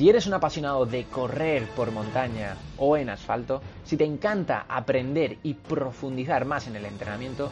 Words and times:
Si 0.00 0.08
eres 0.08 0.26
un 0.26 0.32
apasionado 0.32 0.86
de 0.86 1.04
correr 1.04 1.64
por 1.76 1.92
montaña 1.92 2.56
o 2.78 2.96
en 2.96 3.10
asfalto, 3.10 3.60
si 3.84 3.98
te 3.98 4.06
encanta 4.06 4.64
aprender 4.66 5.36
y 5.42 5.52
profundizar 5.52 6.46
más 6.46 6.66
en 6.68 6.76
el 6.76 6.86
entrenamiento, 6.86 7.50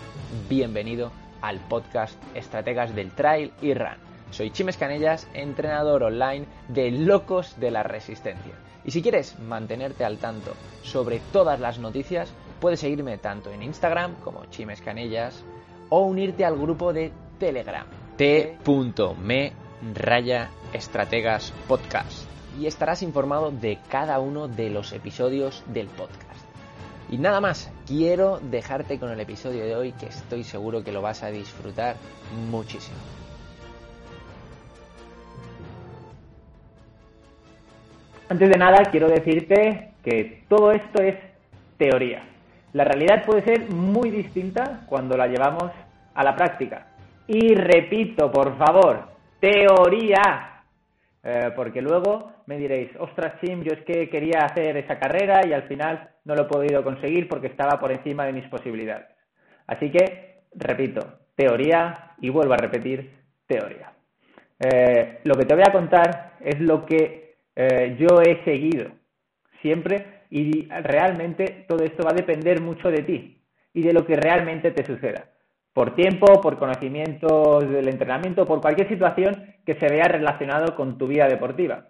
bienvenido 0.48 1.12
al 1.42 1.60
podcast 1.60 2.18
Estrategas 2.34 2.94
del 2.94 3.10
Trail 3.10 3.52
y 3.60 3.74
Run. 3.74 3.98
Soy 4.30 4.50
Chimes 4.50 4.78
Canellas, 4.78 5.28
entrenador 5.34 6.04
online 6.04 6.46
de 6.68 6.90
Locos 6.90 7.60
de 7.60 7.70
la 7.70 7.82
Resistencia. 7.82 8.54
Y 8.82 8.92
si 8.92 9.02
quieres 9.02 9.38
mantenerte 9.40 10.06
al 10.06 10.16
tanto 10.16 10.54
sobre 10.82 11.20
todas 11.34 11.60
las 11.60 11.78
noticias, 11.78 12.32
puedes 12.62 12.80
seguirme 12.80 13.18
tanto 13.18 13.52
en 13.52 13.62
Instagram 13.62 14.14
como 14.24 14.46
Chimes 14.46 14.80
Canellas 14.80 15.44
o 15.90 16.00
unirte 16.00 16.46
al 16.46 16.56
grupo 16.56 16.94
de 16.94 17.12
Telegram 17.38 17.84
t.me 18.16 19.52
raya 19.94 20.50
estrategas 20.72 21.52
podcast 21.68 22.27
y 22.58 22.66
estarás 22.66 23.02
informado 23.02 23.50
de 23.50 23.78
cada 23.88 24.18
uno 24.18 24.48
de 24.48 24.70
los 24.70 24.92
episodios 24.92 25.62
del 25.66 25.86
podcast. 25.86 26.44
Y 27.10 27.16
nada 27.16 27.40
más, 27.40 27.72
quiero 27.86 28.38
dejarte 28.38 28.98
con 28.98 29.10
el 29.10 29.20
episodio 29.20 29.64
de 29.64 29.76
hoy 29.76 29.92
que 29.92 30.06
estoy 30.06 30.44
seguro 30.44 30.82
que 30.82 30.92
lo 30.92 31.00
vas 31.00 31.22
a 31.22 31.28
disfrutar 31.28 31.96
muchísimo. 32.50 32.98
Antes 38.28 38.50
de 38.50 38.58
nada, 38.58 38.82
quiero 38.90 39.08
decirte 39.08 39.92
que 40.04 40.42
todo 40.48 40.72
esto 40.72 41.02
es 41.02 41.14
teoría. 41.78 42.24
La 42.74 42.84
realidad 42.84 43.24
puede 43.24 43.42
ser 43.42 43.70
muy 43.70 44.10
distinta 44.10 44.84
cuando 44.86 45.16
la 45.16 45.28
llevamos 45.28 45.70
a 46.14 46.24
la 46.24 46.36
práctica. 46.36 46.88
Y 47.26 47.54
repito, 47.54 48.30
por 48.30 48.58
favor, 48.58 49.08
teoría. 49.40 50.62
Eh, 51.22 51.52
porque 51.56 51.80
luego 51.80 52.37
me 52.48 52.56
diréis, 52.56 52.88
ostras, 52.98 53.34
Chim, 53.42 53.62
yo 53.62 53.74
es 53.74 53.84
que 53.84 54.08
quería 54.08 54.46
hacer 54.46 54.74
esa 54.78 54.98
carrera 54.98 55.46
y 55.46 55.52
al 55.52 55.64
final 55.64 56.08
no 56.24 56.34
lo 56.34 56.44
he 56.44 56.46
podido 56.46 56.82
conseguir 56.82 57.28
porque 57.28 57.48
estaba 57.48 57.78
por 57.78 57.92
encima 57.92 58.24
de 58.24 58.32
mis 58.32 58.48
posibilidades. 58.48 59.06
Así 59.66 59.90
que, 59.90 60.44
repito, 60.54 61.00
teoría 61.36 62.14
y 62.22 62.30
vuelvo 62.30 62.54
a 62.54 62.56
repetir, 62.56 63.12
teoría. 63.46 63.92
Eh, 64.58 65.18
lo 65.24 65.34
que 65.34 65.44
te 65.44 65.54
voy 65.54 65.62
a 65.66 65.72
contar 65.72 66.38
es 66.40 66.58
lo 66.58 66.86
que 66.86 67.36
eh, 67.54 67.96
yo 67.98 68.22
he 68.22 68.42
seguido 68.44 68.92
siempre 69.60 70.22
y 70.30 70.68
realmente 70.68 71.66
todo 71.68 71.84
esto 71.84 72.02
va 72.02 72.12
a 72.12 72.22
depender 72.22 72.62
mucho 72.62 72.90
de 72.90 73.02
ti 73.02 73.42
y 73.74 73.82
de 73.82 73.92
lo 73.92 74.06
que 74.06 74.16
realmente 74.16 74.70
te 74.70 74.86
suceda 74.86 75.26
por 75.74 75.94
tiempo, 75.94 76.40
por 76.40 76.58
conocimientos 76.58 77.68
del 77.68 77.88
entrenamiento, 77.88 78.46
por 78.46 78.62
cualquier 78.62 78.88
situación 78.88 79.54
que 79.66 79.78
se 79.78 79.88
vea 79.88 80.08
relacionado 80.08 80.74
con 80.74 80.96
tu 80.96 81.06
vida 81.06 81.28
deportiva. 81.28 81.88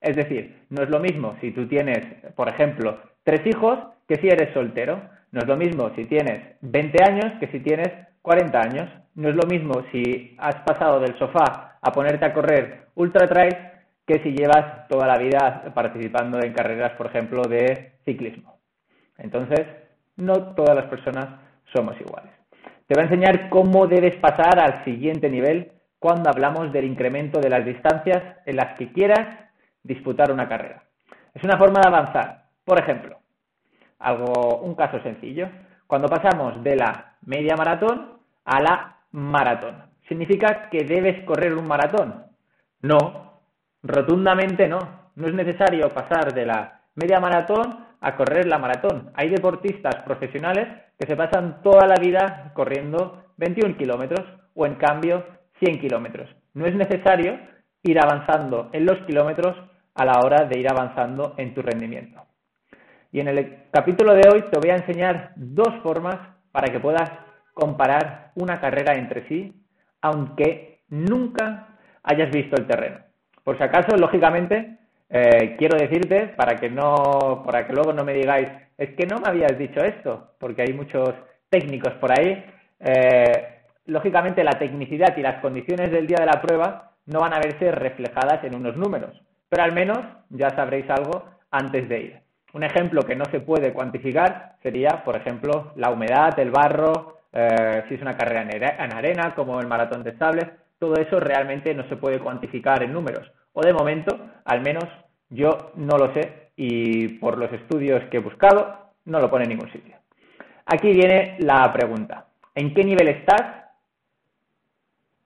Es 0.00 0.16
decir, 0.16 0.64
no 0.70 0.82
es 0.82 0.90
lo 0.90 1.00
mismo 1.00 1.36
si 1.40 1.50
tú 1.52 1.66
tienes, 1.66 2.00
por 2.34 2.48
ejemplo, 2.48 2.98
tres 3.24 3.46
hijos 3.46 3.78
que 4.08 4.16
si 4.16 4.28
eres 4.28 4.52
soltero. 4.54 5.00
No 5.32 5.40
es 5.40 5.48
lo 5.48 5.56
mismo 5.56 5.90
si 5.94 6.04
tienes 6.04 6.56
20 6.60 7.04
años 7.04 7.32
que 7.40 7.48
si 7.48 7.60
tienes 7.60 7.88
40 8.22 8.60
años. 8.60 8.88
No 9.14 9.28
es 9.28 9.34
lo 9.34 9.46
mismo 9.48 9.82
si 9.92 10.34
has 10.38 10.56
pasado 10.56 11.00
del 11.00 11.18
sofá 11.18 11.78
a 11.80 11.92
ponerte 11.92 12.24
a 12.24 12.32
correr 12.32 12.86
ultra 12.94 13.26
trail 13.26 13.56
que 14.06 14.20
si 14.22 14.32
llevas 14.32 14.86
toda 14.88 15.06
la 15.06 15.18
vida 15.18 15.72
participando 15.74 16.38
en 16.40 16.52
carreras, 16.52 16.92
por 16.92 17.06
ejemplo, 17.06 17.42
de 17.42 17.92
ciclismo. 18.04 18.60
Entonces, 19.18 19.66
no 20.16 20.54
todas 20.54 20.76
las 20.76 20.86
personas 20.86 21.26
somos 21.74 22.00
iguales. 22.00 22.30
Te 22.86 22.94
voy 22.94 23.02
a 23.02 23.06
enseñar 23.06 23.48
cómo 23.48 23.88
debes 23.88 24.14
pasar 24.16 24.60
al 24.60 24.84
siguiente 24.84 25.28
nivel 25.28 25.72
cuando 25.98 26.30
hablamos 26.30 26.72
del 26.72 26.84
incremento 26.84 27.40
de 27.40 27.50
las 27.50 27.64
distancias 27.64 28.22
en 28.44 28.56
las 28.56 28.78
que 28.78 28.92
quieras 28.92 29.45
disputar 29.86 30.32
una 30.32 30.48
carrera. 30.48 30.82
Es 31.34 31.42
una 31.44 31.58
forma 31.58 31.80
de 31.80 31.88
avanzar. 31.88 32.44
Por 32.64 32.80
ejemplo, 32.80 33.18
algo, 33.98 34.58
un 34.58 34.74
caso 34.74 35.00
sencillo. 35.02 35.48
Cuando 35.86 36.08
pasamos 36.08 36.62
de 36.62 36.76
la 36.76 37.16
media 37.22 37.56
maratón 37.56 38.18
a 38.44 38.60
la 38.60 38.96
maratón. 39.12 39.84
¿Significa 40.08 40.68
que 40.70 40.84
debes 40.84 41.24
correr 41.24 41.54
un 41.54 41.66
maratón? 41.66 42.24
No, 42.82 43.40
rotundamente 43.82 44.68
no. 44.68 45.06
No 45.14 45.28
es 45.28 45.34
necesario 45.34 45.88
pasar 45.88 46.34
de 46.34 46.46
la 46.46 46.80
media 46.94 47.20
maratón 47.20 47.86
a 48.00 48.16
correr 48.16 48.46
la 48.46 48.58
maratón. 48.58 49.10
Hay 49.14 49.28
deportistas 49.28 49.96
profesionales 50.04 50.68
que 50.98 51.06
se 51.06 51.16
pasan 51.16 51.62
toda 51.62 51.86
la 51.86 51.96
vida 52.00 52.52
corriendo 52.54 53.24
21 53.36 53.76
kilómetros 53.76 54.24
o 54.54 54.66
en 54.66 54.76
cambio 54.76 55.24
100 55.58 55.80
kilómetros. 55.80 56.28
No 56.54 56.66
es 56.66 56.74
necesario 56.74 57.38
ir 57.82 57.98
avanzando 58.00 58.70
en 58.72 58.86
los 58.86 58.98
kilómetros 59.06 59.56
a 59.96 60.04
la 60.04 60.20
hora 60.20 60.44
de 60.44 60.58
ir 60.58 60.68
avanzando 60.70 61.34
en 61.36 61.54
tu 61.54 61.62
rendimiento. 61.62 62.22
Y 63.12 63.20
en 63.20 63.28
el 63.28 63.64
capítulo 63.70 64.14
de 64.14 64.28
hoy 64.28 64.44
te 64.50 64.58
voy 64.58 64.70
a 64.70 64.76
enseñar 64.76 65.32
dos 65.36 65.74
formas 65.82 66.18
para 66.52 66.72
que 66.72 66.80
puedas 66.80 67.10
comparar 67.54 68.32
una 68.34 68.60
carrera 68.60 68.94
entre 68.94 69.26
sí, 69.28 69.54
aunque 70.02 70.82
nunca 70.88 71.68
hayas 72.02 72.30
visto 72.30 72.56
el 72.56 72.66
terreno. 72.66 72.98
Por 73.42 73.56
si 73.56 73.64
acaso, 73.64 73.96
lógicamente, 73.96 74.78
eh, 75.08 75.56
quiero 75.56 75.78
decirte, 75.78 76.28
para 76.36 76.56
que, 76.56 76.68
no, 76.68 77.42
para 77.44 77.66
que 77.66 77.72
luego 77.72 77.92
no 77.92 78.04
me 78.04 78.12
digáis, 78.12 78.48
es 78.76 78.90
que 78.94 79.06
no 79.06 79.18
me 79.18 79.28
habías 79.28 79.56
dicho 79.58 79.80
esto, 79.80 80.34
porque 80.38 80.62
hay 80.62 80.74
muchos 80.74 81.14
técnicos 81.48 81.94
por 81.94 82.12
ahí, 82.12 82.44
eh, 82.80 83.60
lógicamente 83.86 84.44
la 84.44 84.58
tecnicidad 84.58 85.16
y 85.16 85.22
las 85.22 85.40
condiciones 85.40 85.90
del 85.90 86.06
día 86.06 86.18
de 86.20 86.26
la 86.26 86.42
prueba 86.42 86.92
no 87.06 87.20
van 87.20 87.32
a 87.32 87.38
verse 87.38 87.70
reflejadas 87.70 88.44
en 88.44 88.56
unos 88.56 88.76
números, 88.76 89.22
pero 89.48 89.62
al 89.62 89.72
menos 89.72 89.98
ya 90.30 90.50
sabréis 90.50 90.88
algo 90.90 91.24
antes 91.50 91.88
de 91.88 92.00
ir. 92.00 92.20
Un 92.52 92.62
ejemplo 92.62 93.02
que 93.02 93.16
no 93.16 93.24
se 93.26 93.40
puede 93.40 93.72
cuantificar 93.72 94.56
sería, 94.62 95.04
por 95.04 95.16
ejemplo, 95.16 95.72
la 95.76 95.90
humedad, 95.90 96.38
el 96.38 96.50
barro, 96.50 97.18
eh, 97.32 97.84
si 97.88 97.94
es 97.94 98.02
una 98.02 98.16
carrera 98.16 98.42
en 98.42 98.92
arena, 98.92 99.34
como 99.34 99.60
el 99.60 99.66
maratón 99.66 100.02
de 100.02 100.16
sables, 100.16 100.46
todo 100.78 100.94
eso 100.94 101.20
realmente 101.20 101.74
no 101.74 101.86
se 101.88 101.96
puede 101.96 102.18
cuantificar 102.18 102.82
en 102.82 102.92
números 102.92 103.30
o 103.58 103.62
de 103.62 103.72
momento, 103.72 104.18
al 104.44 104.60
menos 104.60 104.84
yo 105.30 105.72
no 105.76 105.96
lo 105.96 106.12
sé 106.12 106.50
y 106.56 107.08
por 107.18 107.38
los 107.38 107.50
estudios 107.52 108.04
que 108.10 108.18
he 108.18 108.20
buscado 108.20 108.92
no 109.06 109.18
lo 109.18 109.30
pone 109.30 109.44
en 109.44 109.50
ningún 109.50 109.72
sitio. 109.72 109.96
Aquí 110.66 110.92
viene 110.92 111.36
la 111.38 111.72
pregunta. 111.72 112.26
¿En 112.54 112.74
qué 112.74 112.84
nivel 112.84 113.08
estás? 113.08 113.64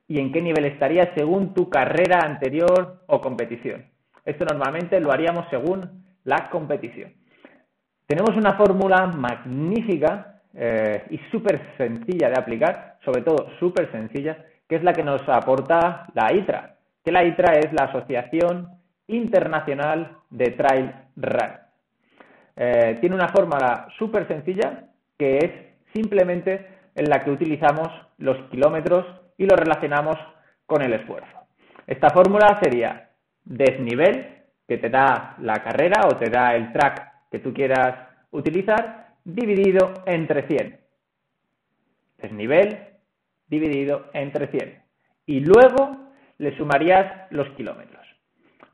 ¿Y 0.06 0.20
en 0.20 0.30
qué 0.30 0.40
nivel 0.40 0.64
estarías 0.66 1.08
según 1.16 1.54
tu 1.54 1.68
carrera 1.68 2.20
anterior 2.20 3.02
o 3.06 3.20
competición? 3.20 3.84
Esto 4.30 4.44
normalmente 4.44 5.00
lo 5.00 5.10
haríamos 5.10 5.46
según 5.50 6.04
la 6.22 6.48
competición. 6.50 7.12
Tenemos 8.06 8.36
una 8.36 8.54
fórmula 8.54 9.08
magnífica 9.08 10.40
eh, 10.54 11.04
y 11.10 11.18
súper 11.32 11.60
sencilla 11.76 12.28
de 12.28 12.38
aplicar, 12.38 12.98
sobre 13.04 13.22
todo 13.22 13.48
súper 13.58 13.90
sencilla, 13.90 14.38
que 14.68 14.76
es 14.76 14.84
la 14.84 14.92
que 14.92 15.02
nos 15.02 15.28
aporta 15.28 16.06
la 16.14 16.32
ITRA, 16.32 16.76
que 17.04 17.10
la 17.10 17.24
ITRA 17.24 17.54
es 17.58 17.72
la 17.72 17.86
Asociación 17.86 18.68
Internacional 19.08 20.18
de 20.30 20.50
Trail 20.50 20.94
Run. 21.16 21.50
Eh, 22.54 22.98
tiene 23.00 23.16
una 23.16 23.30
fórmula 23.30 23.88
súper 23.98 24.28
sencilla 24.28 24.84
que 25.18 25.38
es 25.38 25.50
simplemente 25.92 26.68
en 26.94 27.10
la 27.10 27.24
que 27.24 27.32
utilizamos 27.32 27.88
los 28.18 28.36
kilómetros 28.50 29.06
y 29.36 29.44
los 29.44 29.58
relacionamos 29.58 30.16
con 30.66 30.82
el 30.82 30.92
esfuerzo. 30.92 31.36
Esta 31.88 32.10
fórmula 32.10 32.60
sería 32.62 33.09
desnivel, 33.44 34.38
que 34.66 34.78
te 34.78 34.88
da 34.88 35.36
la 35.40 35.62
carrera 35.62 36.06
o 36.06 36.16
te 36.16 36.30
da 36.30 36.54
el 36.54 36.72
track 36.72 37.28
que 37.30 37.40
tú 37.40 37.52
quieras 37.52 38.08
utilizar, 38.30 39.14
dividido 39.24 39.94
entre 40.06 40.46
100. 40.46 40.78
Desnivel 42.18 42.78
dividido 43.48 44.06
entre 44.12 44.46
100. 44.46 44.82
Y 45.26 45.40
luego 45.40 46.12
le 46.38 46.56
sumarías 46.56 47.30
los 47.30 47.48
kilómetros. 47.50 48.06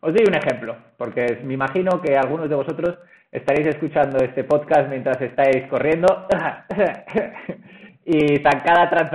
Os 0.01 0.13
doy 0.15 0.25
un 0.29 0.35
ejemplo, 0.35 0.77
porque 0.97 1.41
me 1.43 1.55
imagino 1.55 2.01
que 2.01 2.17
algunos 2.17 2.49
de 2.49 2.55
vosotros 2.55 2.99
estaréis 3.33 3.69
escuchando 3.69 4.19
este 4.23 4.45
podcast 4.45 4.89
mientras 4.89 5.21
estáis 5.21 5.67
corriendo 5.69 6.29
y 8.05 8.37
zancada 8.37 8.89
tras 8.89 9.11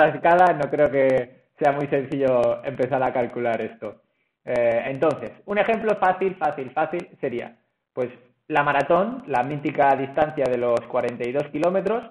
no 0.57 0.69
creo 0.69 0.91
que 0.91 1.41
sea 1.57 1.71
muy 1.71 1.87
sencillo 1.87 2.63
empezar 2.65 3.01
a 3.03 3.13
calcular 3.13 3.61
esto. 3.61 4.00
Eh, 4.45 4.83
entonces, 4.85 5.31
un 5.45 5.57
ejemplo 5.57 5.95
fácil, 5.97 6.35
fácil, 6.35 6.71
fácil 6.71 7.07
sería, 7.19 7.57
pues 7.93 8.09
la 8.47 8.63
maratón, 8.63 9.23
la 9.27 9.43
mítica 9.43 9.95
distancia 9.95 10.45
de 10.45 10.57
los 10.57 10.79
42 10.87 11.47
kilómetros, 11.51 12.03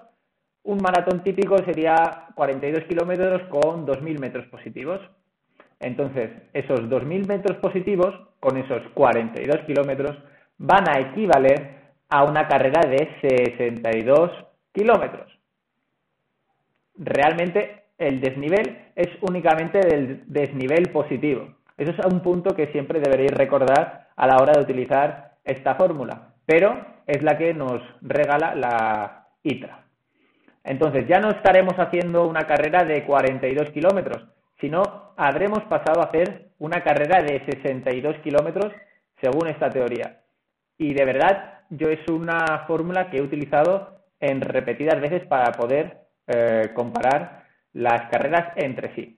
un 0.63 0.77
maratón 0.77 1.23
típico 1.23 1.57
sería 1.59 2.27
42 2.35 2.83
kilómetros 2.85 3.41
con 3.49 3.85
2.000 3.85 4.19
metros 4.19 4.45
positivos. 4.47 4.99
Entonces, 5.79 6.29
esos 6.53 6.81
2.000 6.81 7.27
metros 7.27 7.57
positivos, 7.57 8.13
con 8.39 8.57
esos 8.57 8.83
42 8.93 9.65
kilómetros, 9.65 10.17
van 10.57 10.87
a 10.87 10.99
equivaler 10.99 11.81
a 12.09 12.23
una 12.23 12.47
carrera 12.47 12.81
de 12.87 13.09
62 13.21 14.31
kilómetros. 14.71 15.31
Realmente, 16.95 17.85
el 17.97 18.21
desnivel 18.21 18.91
es 18.95 19.09
únicamente 19.21 19.79
del 19.79 20.23
desnivel 20.27 20.91
positivo. 20.91 21.55
Eso 21.77 21.91
es 21.91 22.05
un 22.05 22.21
punto 22.21 22.55
que 22.55 22.67
siempre 22.67 22.99
deberéis 22.99 23.31
recordar 23.31 24.09
a 24.15 24.27
la 24.27 24.37
hora 24.37 24.53
de 24.53 24.61
utilizar 24.61 25.31
esta 25.43 25.75
fórmula, 25.75 26.33
pero 26.45 26.85
es 27.07 27.23
la 27.23 27.37
que 27.37 27.53
nos 27.53 27.81
regala 28.01 28.55
la 28.55 29.27
ITRA. 29.43 29.85
Entonces 30.63 31.07
ya 31.07 31.19
no 31.19 31.29
estaremos 31.29 31.73
haciendo 31.77 32.27
una 32.27 32.45
carrera 32.45 32.83
de 32.83 33.03
42 33.03 33.71
kilómetros, 33.71 34.23
sino 34.59 35.13
habremos 35.17 35.63
pasado 35.63 36.01
a 36.01 36.05
hacer 36.05 36.49
una 36.59 36.83
carrera 36.83 37.23
de 37.23 37.43
62 37.45 38.17
kilómetros 38.17 38.71
según 39.19 39.47
esta 39.47 39.69
teoría. 39.69 40.21
Y 40.77 40.93
de 40.93 41.05
verdad, 41.05 41.61
yo 41.69 41.89
es 41.89 42.07
una 42.09 42.65
fórmula 42.67 43.09
que 43.09 43.17
he 43.17 43.21
utilizado 43.21 44.01
en 44.19 44.41
repetidas 44.41 45.01
veces 45.01 45.25
para 45.25 45.51
poder 45.53 46.01
eh, 46.27 46.71
comparar 46.75 47.45
las 47.73 48.09
carreras 48.11 48.53
entre 48.55 48.93
sí. 48.95 49.17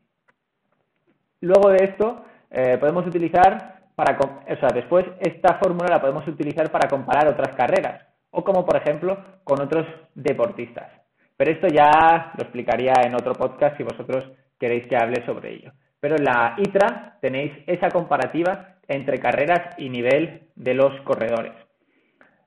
Luego 1.42 1.72
de 1.72 1.84
esto, 1.84 2.26
eh, 2.54 2.78
podemos 2.78 3.06
utilizar 3.08 3.80
para, 3.96 4.18
o 4.18 4.56
sea, 4.60 4.70
después 4.74 5.06
esta 5.20 5.56
fórmula 5.56 5.88
la 5.90 6.00
podemos 6.02 6.28
utilizar 6.28 6.72
para 6.72 6.88
comparar 6.88 7.28
otras 7.28 7.56
carreras 7.56 8.02
o 8.30 8.44
como 8.44 8.66
por 8.66 8.78
ejemplo 8.78 9.18
con 9.44 9.60
otros 9.60 9.88
deportistas. 10.14 10.90
Pero 11.36 11.52
esto 11.52 11.68
ya 11.68 12.32
lo 12.38 12.44
explicaría 12.44 12.94
en 13.04 13.16
otro 13.16 13.34
podcast 13.34 13.76
si 13.78 13.84
vosotros 13.84 14.24
queréis 14.60 14.88
que 14.88 14.96
hable 14.96 15.26
sobre 15.26 15.54
ello. 15.54 15.72
Pero 16.00 16.16
en 16.16 16.24
la 16.24 16.56
ITRA 16.58 17.18
tenéis 17.22 17.54
esa 17.66 17.90
comparativa 17.90 18.76
entre 18.88 19.20
carreras 19.20 19.76
y 19.78 19.90
nivel 19.90 20.50
de 20.56 20.74
los 20.76 21.02
corredores. 21.02 21.54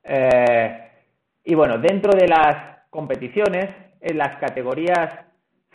Eh, 0.04 0.88
y 1.44 1.54
bueno, 1.54 1.78
dentro 1.78 2.12
de 2.16 2.28
las 2.28 2.78
competiciones, 2.90 3.66
en 4.00 4.18
las 4.18 4.38
categorías 4.38 5.26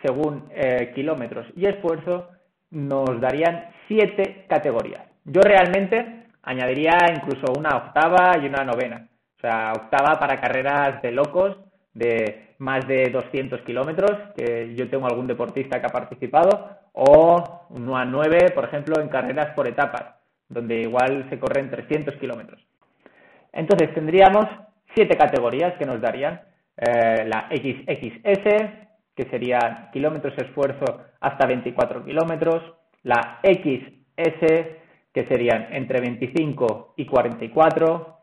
según 0.02 0.48
eh, 0.54 0.92
kilómetros 0.94 1.46
y 1.54 1.66
esfuerzo, 1.66 2.28
nos 2.72 3.20
darían 3.20 3.68
siete 3.86 4.46
categorías. 4.48 5.02
Yo 5.24 5.40
realmente 5.42 6.26
añadiría 6.42 6.96
incluso 7.14 7.52
una 7.56 7.76
octava 7.76 8.38
y 8.42 8.46
una 8.46 8.64
novena. 8.64 9.06
O 9.36 9.40
sea, 9.40 9.72
octava 9.72 10.18
para 10.18 10.40
carreras 10.40 11.00
de 11.02 11.12
locos 11.12 11.56
de 11.94 12.54
más 12.58 12.86
de 12.86 13.10
200 13.10 13.60
kilómetros, 13.62 14.12
que 14.36 14.74
yo 14.74 14.88
tengo 14.88 15.06
algún 15.06 15.26
deportista 15.26 15.80
que 15.80 15.86
ha 15.86 15.90
participado, 15.90 16.78
o 16.92 17.66
una 17.70 18.04
9, 18.04 18.52
por 18.54 18.64
ejemplo, 18.64 19.00
en 19.00 19.08
carreras 19.08 19.54
por 19.54 19.68
etapas, 19.68 20.14
donde 20.48 20.80
igual 20.80 21.26
se 21.28 21.38
corren 21.38 21.70
300 21.70 22.14
kilómetros. 22.16 22.64
Entonces 23.52 23.92
tendríamos 23.94 24.46
siete 24.94 25.16
categorías 25.16 25.74
que 25.74 25.84
nos 25.84 26.00
darían 26.00 26.40
eh, 26.76 27.24
la 27.26 27.48
XXS, 27.50 28.91
que 29.14 29.24
sería 29.24 29.90
kilómetros 29.92 30.34
esfuerzo 30.38 31.02
hasta 31.20 31.46
24 31.46 32.04
kilómetros, 32.04 32.62
la 33.02 33.40
XS, 33.42 34.40
que 35.12 35.26
serían 35.28 35.68
entre 35.72 36.00
25 36.00 36.94
y 36.96 37.06
44, 37.06 38.16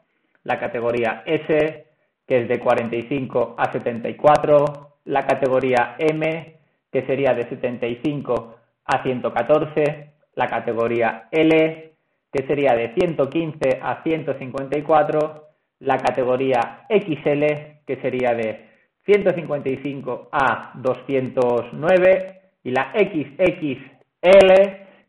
la 0.44 0.60
categoría 0.60 1.24
S, 1.26 1.86
que 2.28 2.42
es 2.42 2.48
de 2.48 2.60
45 2.60 3.56
a 3.58 3.72
74, 3.72 4.96
la 5.06 5.26
categoría 5.26 5.96
M, 6.00 6.58
que 6.92 7.06
sería 7.06 7.34
de 7.34 7.48
75 7.50 8.56
a 8.86 9.04
114, 9.04 10.14
la 10.36 10.48
categoría 10.48 11.28
L, 11.32 11.94
que 12.32 12.48
sería 12.48 12.74
de 12.74 12.94
115 12.94 13.80
a 13.82 14.02
154, 14.04 15.48
la 15.80 15.98
categoría 15.98 16.86
XL, 16.90 17.44
que 17.86 18.00
sería 18.02 18.34
de 18.34 18.69
155 19.10 20.30
a 20.32 20.74
209, 20.76 22.42
y 22.64 22.72
la 22.72 22.94
XXL, 22.94 24.52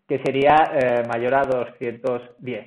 que 0.09 0.19
sería 0.25 0.57
eh, 0.73 1.03
mayor 1.07 1.35
a 1.35 1.43
210. 1.43 2.67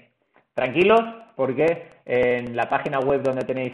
Tranquilos, 0.54 1.02
porque 1.36 1.88
en 2.06 2.56
la 2.56 2.70
página 2.70 3.00
web 3.00 3.24
donde 3.24 3.46
tenéis 3.46 3.74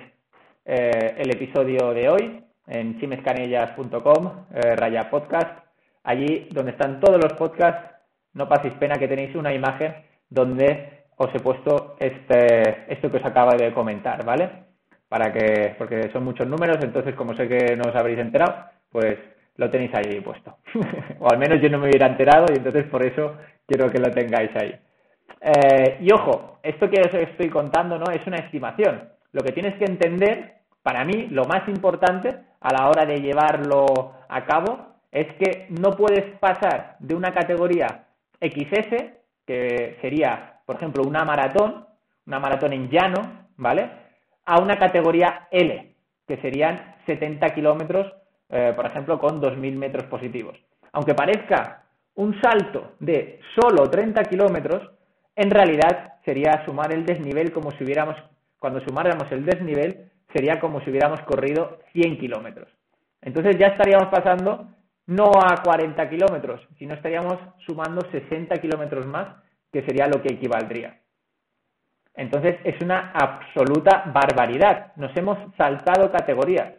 eh, 0.64 1.16
el 1.18 1.30
episodio 1.32 1.94
de 1.94 2.10
hoy 2.10 2.44
en 2.68 2.98
chimescanellas.com, 3.00 4.46
eh, 4.54 4.76
raya 4.78 5.10
podcast. 5.10 5.66
Allí 6.04 6.48
donde 6.52 6.72
están 6.72 7.02
todos 7.02 7.20
los 7.22 7.34
podcasts, 7.34 7.94
no 8.34 8.48
paséis 8.48 8.74
pena 8.76 8.96
que 8.96 9.10
tenéis 9.10 9.36
una 9.36 9.54
imagen 9.54 9.96
donde 10.30 11.04
os 11.18 11.34
he 11.36 11.40
puesto 11.40 11.98
este, 12.00 12.86
esto 12.94 13.12
que 13.12 13.18
os 13.18 13.26
acabo 13.26 13.52
de 13.58 13.74
comentar, 13.74 14.24
¿vale? 14.24 14.69
Para 15.10 15.34
que, 15.34 15.76
porque 15.78 16.10
son 16.14 16.24
muchos 16.24 16.48
números, 16.48 16.78
entonces 16.82 17.16
como 17.16 17.34
sé 17.36 17.48
que 17.48 17.76
no 17.76 17.90
os 17.90 17.96
habréis 17.96 18.20
enterado, 18.20 18.66
pues 18.92 19.18
lo 19.58 19.70
tenéis 19.70 19.92
ahí 19.96 20.22
puesto. 20.22 20.58
o 21.20 21.30
al 21.30 21.38
menos 21.38 21.62
yo 21.62 21.70
no 21.70 21.80
me 21.80 21.90
hubiera 21.90 22.08
enterado 22.08 22.46
y 22.54 22.58
entonces 22.58 22.86
por 22.86 23.04
eso 23.04 23.36
quiero 23.68 23.90
que 23.90 24.00
lo 24.00 24.12
tengáis 24.12 24.52
ahí. 24.56 24.74
Eh, 25.42 25.98
y 26.02 26.14
ojo, 26.14 26.60
esto 26.64 26.90
que 26.90 27.02
os 27.02 27.14
estoy 27.14 27.50
contando 27.50 27.98
no 27.98 28.12
es 28.12 28.26
una 28.28 28.38
estimación. 28.38 29.10
Lo 29.32 29.42
que 29.42 29.52
tienes 29.52 29.76
que 29.76 29.86
entender 29.86 30.60
para 30.82 31.04
mí, 31.06 31.28
lo 31.30 31.46
más 31.46 31.68
importante 31.68 32.36
a 32.62 32.74
la 32.74 32.88
hora 32.88 33.06
de 33.06 33.20
llevarlo 33.20 34.14
a 34.28 34.46
cabo 34.46 34.90
es 35.12 35.28
que 35.36 35.68
no 35.70 35.92
puedes 35.92 36.38
pasar 36.40 36.96
de 37.00 37.16
una 37.16 37.34
categoría 37.34 38.06
XS, 38.40 39.20
que 39.46 39.98
sería, 40.02 40.62
por 40.66 40.76
ejemplo, 40.78 41.04
una 41.04 41.26
maratón, 41.26 41.86
una 42.28 42.40
maratón 42.40 42.74
en 42.74 42.90
llano, 42.90 43.48
¿vale? 43.58 43.90
A 44.50 44.60
una 44.60 44.80
categoría 44.80 45.48
L, 45.52 45.94
que 46.28 46.38
serían 46.38 46.96
70 47.06 47.50
kilómetros, 47.54 48.12
eh, 48.50 48.74
por 48.76 48.88
ejemplo, 48.88 49.20
con 49.20 49.40
2.000 49.40 49.76
metros 49.76 50.06
positivos. 50.08 50.58
Aunque 50.92 51.14
parezca 51.14 51.84
un 52.16 52.34
salto 52.42 52.94
de 53.00 53.42
solo 53.54 53.92
30 53.92 54.24
kilómetros, 54.24 54.90
en 55.36 55.52
realidad 55.52 56.16
sería 56.26 56.66
sumar 56.66 56.92
el 56.92 57.06
desnivel 57.06 57.52
como 57.52 57.70
si 57.74 57.84
hubiéramos, 57.84 58.16
cuando 58.58 58.82
sumáramos 58.82 59.32
el 59.32 59.46
desnivel, 59.46 60.10
sería 60.34 60.60
como 60.60 60.82
si 60.82 60.90
hubiéramos 60.90 61.22
corrido 61.22 61.78
100 61.94 62.18
kilómetros. 62.18 62.70
Entonces 63.22 63.56
ya 63.60 63.68
estaríamos 63.68 64.08
pasando 64.08 64.68
no 65.06 65.30
a 65.44 65.62
40 65.64 66.10
kilómetros, 66.10 66.60
sino 66.80 66.96
estaríamos 66.96 67.38
sumando 67.68 68.02
60 68.10 68.56
kilómetros 68.58 69.06
más, 69.06 69.28
que 69.72 69.84
sería 69.84 70.08
lo 70.08 70.24
que 70.24 70.34
equivaldría. 70.34 71.00
Entonces 72.16 72.58
es 72.64 72.82
una 72.82 73.12
absoluta 73.14 74.12
barbaridad. 74.14 74.94
Nos 74.96 75.16
hemos 75.16 75.38
saltado 75.56 76.12
categorías. 76.12 76.74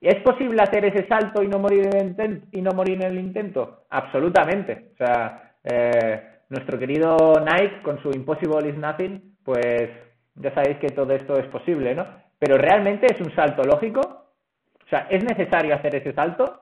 ¿Es 0.00 0.16
posible 0.22 0.60
hacer 0.62 0.84
ese 0.84 1.06
salto 1.06 1.42
y 1.42 1.48
no 1.48 1.58
morir 1.58 1.88
en 1.94 2.20
el, 2.20 2.42
y 2.50 2.60
no 2.60 2.72
morir 2.72 3.04
en 3.04 3.12
el 3.12 3.18
intento? 3.20 3.84
Absolutamente. 3.90 4.90
O 4.94 4.96
sea, 4.96 5.54
eh, 5.62 6.22
nuestro 6.48 6.78
querido 6.78 7.16
Nike 7.40 7.82
con 7.82 8.02
su 8.02 8.10
Impossible 8.10 8.68
is 8.68 8.76
Nothing, 8.76 9.36
pues 9.44 9.88
ya 10.34 10.52
sabéis 10.54 10.78
que 10.78 10.88
todo 10.88 11.12
esto 11.12 11.36
es 11.36 11.46
posible, 11.46 11.94
¿no? 11.94 12.06
Pero 12.38 12.56
¿realmente 12.56 13.06
es 13.06 13.20
un 13.20 13.32
salto 13.34 13.62
lógico? 13.62 14.00
O 14.00 14.88
sea, 14.90 15.06
¿es 15.08 15.22
necesario 15.22 15.74
hacer 15.74 15.94
ese 15.94 16.12
salto? 16.12 16.60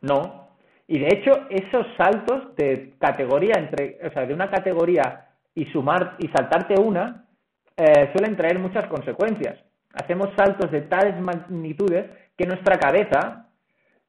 No. 0.00 0.50
Y 0.86 0.98
de 1.00 1.08
hecho, 1.08 1.46
esos 1.50 1.86
saltos 1.96 2.54
de 2.56 2.94
categoría 2.98 3.54
entre, 3.58 3.98
o 4.06 4.10
sea, 4.12 4.24
de 4.24 4.34
una 4.34 4.50
categoría 4.50 5.23
y 5.54 5.66
sumar 5.66 6.16
y 6.18 6.28
saltarte 6.28 6.80
una, 6.80 7.26
eh, 7.76 8.10
suelen 8.12 8.36
traer 8.36 8.58
muchas 8.58 8.86
consecuencias. 8.86 9.58
Hacemos 9.92 10.30
saltos 10.36 10.70
de 10.70 10.82
tales 10.82 11.20
magnitudes 11.20 12.10
que 12.36 12.46
nuestra 12.46 12.78
cabeza 12.78 13.48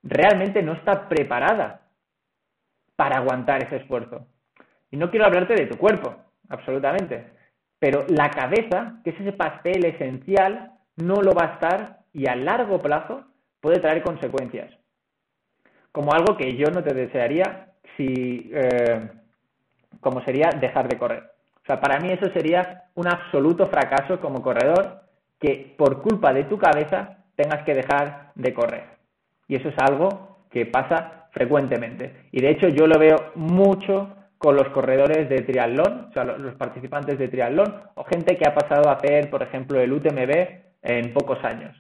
realmente 0.03 0.61
no 0.61 0.73
está 0.73 1.07
preparada 1.07 1.81
para 2.95 3.17
aguantar 3.17 3.63
ese 3.63 3.77
esfuerzo. 3.77 4.27
Y 4.91 4.97
no 4.97 5.09
quiero 5.09 5.25
hablarte 5.25 5.55
de 5.55 5.67
tu 5.67 5.77
cuerpo, 5.77 6.15
absolutamente. 6.49 7.25
Pero 7.79 8.05
la 8.07 8.29
cabeza, 8.29 9.01
que 9.03 9.11
es 9.11 9.19
ese 9.19 9.33
pastel 9.33 9.85
esencial, 9.85 10.71
no 10.95 11.21
lo 11.21 11.33
va 11.33 11.43
a 11.43 11.53
estar 11.55 11.99
y 12.13 12.27
a 12.27 12.35
largo 12.35 12.81
plazo 12.81 13.25
puede 13.59 13.79
traer 13.79 14.01
consecuencias. 14.01 14.71
Como 15.91 16.13
algo 16.13 16.37
que 16.37 16.55
yo 16.55 16.67
no 16.71 16.83
te 16.83 16.93
desearía 16.93 17.73
si, 17.97 18.49
eh, 18.53 19.09
como 19.99 20.23
sería 20.23 20.49
dejar 20.59 20.87
de 20.87 20.97
correr. 20.97 21.35
O 21.65 21.67
sea, 21.67 21.81
para 21.81 22.00
mí 22.00 22.12
eso 22.12 22.31
sería 22.31 22.84
un 22.93 23.07
absoluto 23.07 23.65
fracaso 23.67 24.19
como 24.19 24.43
corredor 24.43 25.01
que 25.39 25.74
por 25.75 26.03
culpa 26.03 26.31
de 26.31 26.43
tu 26.43 26.60
cabeza 26.60 27.25
tengas 27.36 27.63
que 27.63 27.74
dejar 27.74 28.31
de 28.36 28.53
correr. 28.53 28.84
Y 29.48 29.55
eso 29.55 29.69
es 29.69 29.75
algo 29.79 30.45
que 30.51 30.67
pasa 30.67 31.27
frecuentemente. 31.31 32.27
Y 32.31 32.41
de 32.41 32.51
hecho 32.51 32.67
yo 32.67 32.86
lo 32.86 33.00
veo 33.00 33.31
mucho 33.34 34.15
con 34.38 34.55
los 34.55 34.69
corredores 34.69 35.27
de 35.27 35.41
triatlón, 35.41 36.07
o 36.10 36.13
sea, 36.13 36.24
los 36.24 36.53
participantes 36.53 37.17
de 37.17 37.29
triatlón, 37.29 37.81
o 37.95 38.03
gente 38.03 38.38
que 38.38 38.48
ha 38.48 38.53
pasado 38.53 38.88
a 38.89 38.93
hacer, 38.93 39.31
por 39.31 39.41
ejemplo, 39.41 39.79
el 39.81 39.91
UTMB 39.91 40.31
en 40.84 41.13
pocos 41.13 41.43
años. 41.43 41.75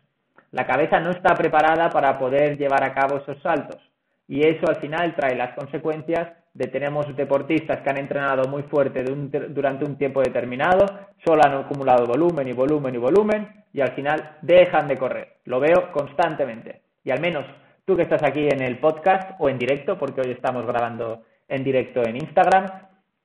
La 0.49 0.65
cabeza 0.65 0.99
no 0.99 1.11
está 1.11 1.35
preparada 1.35 1.91
para 1.91 2.17
poder 2.17 2.57
llevar 2.57 2.83
a 2.83 2.93
cabo 2.95 3.17
esos 3.17 3.39
saltos. 3.43 3.79
Y 4.27 4.47
eso 4.47 4.67
al 4.67 4.77
final 4.77 5.13
trae 5.15 5.35
las 5.35 5.53
consecuencias 5.53 6.29
tenemos 6.55 7.13
deportistas 7.15 7.81
que 7.81 7.89
han 7.89 7.97
entrenado 7.97 8.47
muy 8.47 8.63
fuerte 8.63 9.03
durante 9.03 9.85
un 9.85 9.97
tiempo 9.97 10.21
determinado, 10.21 10.85
solo 11.25 11.41
han 11.43 11.53
acumulado 11.53 12.05
volumen 12.05 12.47
y 12.47 12.53
volumen 12.53 12.95
y 12.95 12.97
volumen, 12.97 13.65
y 13.73 13.81
al 13.81 13.91
final 13.91 14.37
dejan 14.41 14.87
de 14.87 14.97
correr. 14.97 15.33
Lo 15.45 15.59
veo 15.59 15.91
constantemente. 15.91 16.81
Y 17.03 17.11
al 17.11 17.19
menos 17.19 17.45
tú 17.83 17.95
que 17.95 18.03
estás 18.03 18.23
aquí 18.23 18.47
en 18.47 18.61
el 18.61 18.79
podcast 18.79 19.31
o 19.39 19.49
en 19.49 19.59
directo, 19.59 19.97
porque 19.97 20.21
hoy 20.21 20.31
estamos 20.31 20.65
grabando 20.65 21.23
en 21.47 21.63
directo 21.63 22.01
en 22.03 22.15
Instagram, 22.15 22.65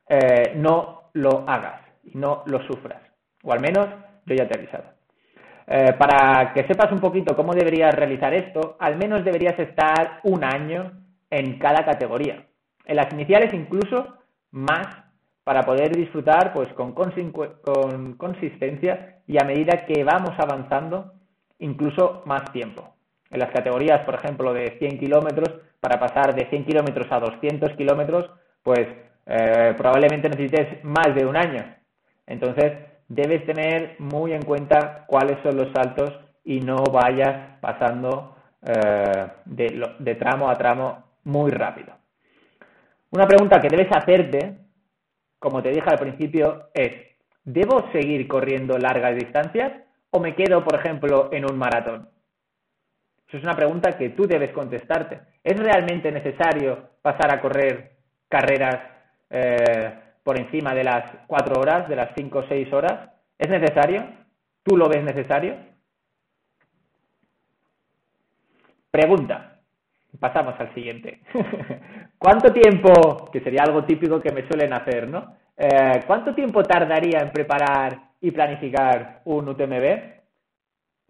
eh, 0.09 0.53
no 0.57 1.11
lo 1.15 1.45
hagas. 1.49 1.83
no 2.15 2.43
lo 2.47 2.61
sufras. 2.67 3.01
O 3.45 3.53
al 3.53 3.61
menos 3.61 3.87
yo 4.27 4.35
ya 4.35 4.49
te 4.49 4.57
he 4.57 4.63
avisado. 4.63 4.85
Eh, 5.67 5.93
para 5.97 6.53
que 6.53 6.67
sepas 6.67 6.91
un 6.91 6.99
poquito 6.99 7.37
cómo 7.37 7.53
deberías 7.55 7.95
realizar 7.95 8.35
esto, 8.35 8.77
al 8.81 8.97
menos 8.97 9.25
deberías 9.25 9.57
estar 9.59 10.19
un 10.25 10.43
año 10.43 10.93
en 11.31 11.59
cada 11.59 11.85
categoría. 11.85 12.45
En 12.85 12.97
las 12.97 13.13
iniciales 13.13 13.53
incluso 13.53 14.19
más 14.51 14.87
para 15.45 15.63
poder 15.63 15.95
disfrutar 15.97 16.53
pues 16.53 16.69
con, 16.75 16.93
con 16.93 18.15
consistencia 18.17 19.21
y 19.27 19.39
a 19.39 19.45
medida 19.45 19.87
que 19.87 20.05
vamos 20.05 20.33
avanzando 20.39 21.13
incluso 21.59 22.23
más 22.27 22.53
tiempo. 22.53 22.95
En 23.31 23.39
las 23.39 23.51
categorías, 23.51 24.01
por 24.05 24.15
ejemplo, 24.15 24.53
de 24.53 24.77
100 24.79 24.99
kilómetros, 24.99 25.49
para 25.81 25.99
pasar 25.99 26.35
de 26.35 26.47
100 26.47 26.65
kilómetros 26.65 27.07
a 27.11 27.21
200 27.21 27.73
kilómetros, 27.77 28.31
pues 28.63 28.87
eh, 29.27 29.75
probablemente 29.77 30.29
necesites 30.29 30.85
más 30.85 31.15
de 31.15 31.25
un 31.25 31.37
año. 31.37 31.65
Entonces, 32.27 32.73
debes 33.09 33.47
tener 33.47 33.97
muy 33.99 34.33
en 34.33 34.43
cuenta 34.43 35.05
cuáles 35.07 35.39
son 35.43 35.57
los 35.57 35.73
saltos 35.73 36.13
y 36.45 36.61
no 36.61 36.77
vayas 36.93 37.59
pasando 37.61 38.37
eh, 38.67 39.27
de 39.47 40.15
tramo 40.17 40.49
a 40.51 40.57
tramo 40.57 41.05
muy 41.25 41.51
rápido. 41.51 42.00
Una 43.12 43.26
pregunta 43.26 43.61
que 43.61 43.69
debes 43.69 43.90
hacerte, 43.90 44.57
como 45.38 45.62
te 45.62 45.71
dije 45.71 45.88
al 45.88 45.99
principio, 45.99 46.71
es, 46.73 46.93
¿debo 47.43 47.90
seguir 47.90 48.29
corriendo 48.29 48.79
largas 48.79 49.17
distancias 49.17 49.73
o 50.11 50.21
me 50.21 50.35
quedo, 50.35 50.62
por 50.62 50.79
ejemplo, 50.79 51.29
en 51.33 51.50
un 51.50 51.59
maratón? 51.59 52.09
Esa 53.26 53.38
es 53.38 53.43
una 53.43 53.57
pregunta 53.57 53.97
que 53.97 54.11
tú 54.11 54.26
debes 54.26 54.52
contestarte. 54.52 55.21
¿Es 55.43 55.59
realmente 55.59 56.12
necesario 56.12 56.90
pasar 57.02 57.33
a 57.35 57.40
correr 57.40 57.97
carreras 58.29 58.79
eh, 59.31 59.95
por 60.23 60.38
encima 60.38 60.75
de 60.75 60.85
las 60.85 61.05
cuatro 61.26 61.61
horas, 61.61 61.88
de 61.88 61.97
las 61.97 62.11
cinco 62.17 62.40
o 62.40 62.49
seis 62.49 62.73
horas? 62.73 63.11
¿Es 63.38 63.49
necesario? 63.49 64.05
¿Tú 64.62 64.76
lo 64.76 64.88
ves 64.88 65.02
necesario? 65.02 65.57
Pregunta. 68.90 69.50
Pasamos 70.19 70.55
al 70.59 70.75
siguiente. 70.75 71.21
¿Cuánto 72.19 72.52
tiempo, 72.52 73.31
que 73.33 73.40
sería 73.40 73.62
algo 73.62 73.85
típico 73.85 74.21
que 74.21 74.33
me 74.33 74.47
suelen 74.49 74.73
hacer, 74.73 75.09
¿no? 75.09 75.37
Eh, 75.57 76.00
¿Cuánto 76.07 76.35
tiempo 76.35 76.62
tardaría 76.62 77.21
en 77.21 77.31
preparar 77.31 78.11
y 78.21 78.31
planificar 78.31 79.23
un 79.25 79.49
UTMB? 79.49 80.21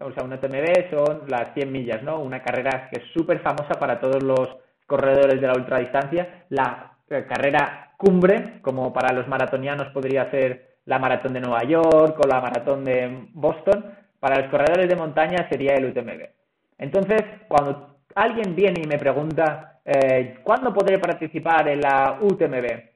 O 0.01 0.11
sea, 0.11 0.23
un 0.23 0.33
UTMB 0.33 0.89
son 0.89 1.23
las 1.27 1.53
100 1.53 1.71
millas, 1.71 2.03
¿no? 2.03 2.19
Una 2.19 2.41
carrera 2.41 2.89
que 2.91 3.01
es 3.01 3.05
súper 3.13 3.39
famosa 3.39 3.79
para 3.79 3.99
todos 3.99 4.21
los 4.23 4.49
corredores 4.85 5.39
de 5.39 5.47
la 5.47 5.53
ultradistancia. 5.53 6.45
La 6.49 6.97
eh, 7.09 7.25
carrera 7.27 7.93
cumbre, 7.97 8.59
como 8.61 8.91
para 8.93 9.13
los 9.13 9.27
maratonianos 9.27 9.89
podría 9.93 10.29
ser 10.31 10.77
la 10.85 10.99
maratón 10.99 11.33
de 11.33 11.41
Nueva 11.41 11.63
York 11.63 12.19
o 12.19 12.27
la 12.27 12.41
maratón 12.41 12.83
de 12.83 13.27
Boston. 13.33 13.85
Para 14.19 14.41
los 14.41 14.49
corredores 14.51 14.87
de 14.87 14.95
montaña 14.95 15.47
sería 15.49 15.75
el 15.75 15.85
UTMB. 15.85 16.29
Entonces, 16.77 17.23
cuando 17.47 17.90
alguien 18.15 18.55
viene 18.55 18.81
y 18.83 18.87
me 18.87 18.97
pregunta, 18.97 19.79
eh, 19.85 20.37
¿cuándo 20.43 20.73
podré 20.73 20.99
participar 20.99 21.67
en 21.67 21.81
la 21.81 22.17
UTMB? 22.21 22.91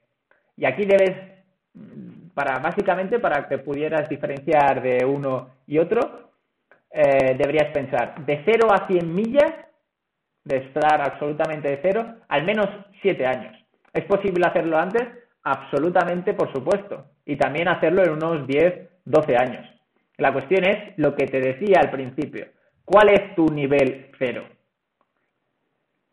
Y 0.57 0.65
aquí 0.65 0.85
debes, 0.85 1.15
mm, 1.73 2.29
para 2.33 2.59
básicamente 2.59 3.19
para 3.19 3.47
que 3.47 3.57
pudieras 3.57 4.07
diferenciar 4.09 4.81
de 4.81 5.05
uno 5.05 5.49
y 5.67 5.77
otro, 5.79 6.31
eh, 6.91 7.35
deberías 7.37 7.71
pensar 7.71 8.25
de 8.25 8.41
0 8.45 8.67
a 8.71 8.87
100 8.87 9.13
millas, 9.13 9.51
de 10.45 10.57
estar 10.57 11.01
absolutamente 11.01 11.67
de 11.67 11.79
cero, 11.81 12.05
al 12.27 12.43
menos 12.43 12.67
7 13.01 13.25
años. 13.25 13.55
¿Es 13.91 14.05
posible 14.05 14.45
hacerlo 14.45 14.77
antes? 14.77 15.03
Absolutamente, 15.43 16.33
por 16.33 16.53
supuesto. 16.53 17.05
Y 17.25 17.35
también 17.35 17.67
hacerlo 17.67 18.03
en 18.03 18.11
unos 18.11 18.47
10, 18.47 18.89
12 19.05 19.35
años. 19.35 19.65
La 20.17 20.31
cuestión 20.31 20.63
es 20.63 20.97
lo 20.97 21.15
que 21.15 21.25
te 21.25 21.39
decía 21.39 21.79
al 21.81 21.91
principio. 21.91 22.47
¿Cuál 22.85 23.09
es 23.09 23.35
tu 23.35 23.47
nivel 23.47 24.11
cero? 24.19 24.43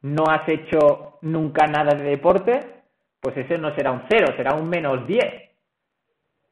¿No 0.02 0.24
has 0.28 0.48
hecho 0.48 1.18
nunca 1.22 1.66
nada 1.66 1.94
de 1.94 2.10
deporte? 2.10 2.60
Pues 3.20 3.36
ese 3.36 3.56
no 3.56 3.74
será 3.74 3.92
un 3.92 4.02
cero, 4.08 4.34
será 4.36 4.54
un 4.54 4.68
menos 4.68 5.06
10. 5.06 5.24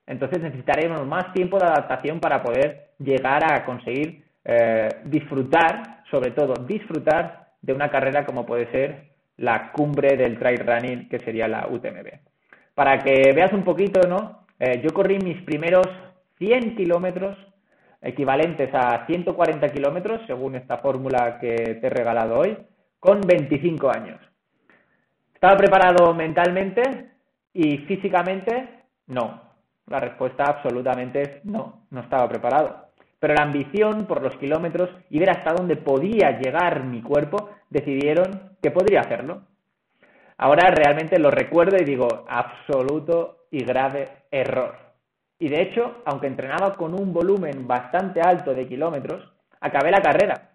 Entonces 0.07 0.40
necesitaremos 0.40 1.07
más 1.07 1.33
tiempo 1.33 1.59
de 1.59 1.66
adaptación 1.66 2.21
para 2.21 2.42
poder 2.42 2.90
llegar 2.99 3.42
a 3.45 3.64
conseguir 3.64 4.25
eh, 4.45 4.88
disfrutar, 5.04 6.04
sobre 6.11 6.30
todo 6.30 6.54
disfrutar 6.64 7.49
de 7.61 7.73
una 7.73 7.90
carrera 7.90 8.25
como 8.25 8.47
puede 8.47 8.71
ser 8.71 9.11
la 9.37 9.73
cumbre 9.73 10.16
del 10.16 10.38
trail 10.38 10.61
running, 10.66 11.09
que 11.09 11.19
sería 11.19 11.49
la 11.49 11.66
UTMB. 11.69 12.09
Para 12.75 12.99
que 12.99 13.33
veas 13.33 13.52
un 13.52 13.64
poquito, 13.64 14.07
¿no? 14.09 14.47
Eh, 14.59 14.80
yo 14.83 14.90
corrí 14.92 15.19
mis 15.19 15.42
primeros 15.42 15.87
100 16.38 16.76
kilómetros, 16.76 17.37
equivalentes 18.02 18.71
a 18.75 19.07
140 19.07 19.69
kilómetros, 19.69 20.21
según 20.26 20.54
esta 20.54 20.78
fórmula 20.78 21.38
que 21.40 21.78
te 21.80 21.87
he 21.87 21.90
regalado 21.90 22.38
hoy, 22.38 22.57
con 23.00 23.21
25 23.23 23.90
años. 23.90 24.21
¿Estaba 25.35 25.57
preparado 25.57 26.14
mentalmente 26.14 27.11
y 27.54 27.78
físicamente? 27.78 28.85
No. 29.07 29.40
La 29.87 29.99
respuesta 29.99 30.45
absolutamente 30.45 31.23
es 31.23 31.45
no, 31.45 31.87
no 31.90 32.00
estaba 32.00 32.28
preparado. 32.28 32.90
Pero 33.19 33.35
la 33.35 33.42
ambición 33.42 34.07
por 34.07 34.23
los 34.23 34.37
kilómetros 34.37 34.90
y 35.09 35.19
ver 35.19 35.30
hasta 35.30 35.52
dónde 35.54 35.76
podía 35.76 36.38
llegar 36.38 36.85
mi 36.85 37.02
cuerpo 37.02 37.50
decidieron 37.69 38.57
que 38.62 38.71
podría 38.71 39.00
hacerlo. 39.00 39.42
Ahora 40.38 40.71
realmente 40.71 41.19
lo 41.19 41.30
recuerdo 41.30 41.76
y 41.78 41.85
digo, 41.85 42.25
absoluto 42.28 43.47
y 43.50 43.64
grave 43.64 44.09
error. 44.30 44.75
Y 45.38 45.49
de 45.49 45.62
hecho, 45.62 46.02
aunque 46.04 46.28
entrenaba 46.28 46.75
con 46.76 46.95
un 46.95 47.12
volumen 47.12 47.66
bastante 47.66 48.21
alto 48.21 48.54
de 48.54 48.69
kilómetros, 48.69 49.26
acabé 49.61 49.90
la 49.90 50.00
carrera 50.00 50.50